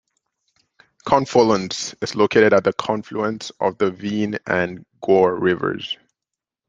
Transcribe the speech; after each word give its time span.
Confolens 1.05 1.93
is 2.01 2.15
located 2.15 2.53
at 2.53 2.63
the 2.63 2.73
confluence 2.73 3.51
of 3.59 3.77
the 3.77 3.91
Vienne 3.91 4.39
and 4.47 4.83
Goire 5.03 5.39
rivers. 5.39 5.95